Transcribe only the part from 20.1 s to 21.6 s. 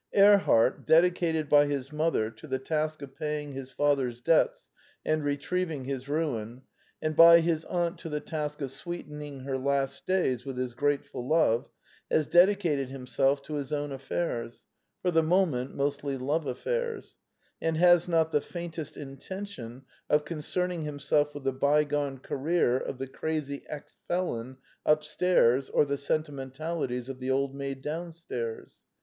concerning himself with the